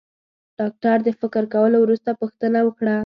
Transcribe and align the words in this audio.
ډاکټر 0.59 0.97
د 1.07 1.09
فکر 1.19 1.43
کولو 1.53 1.77
وروسته 1.81 2.09
پوښتنه 2.21 2.59
وکړه. 2.63 2.95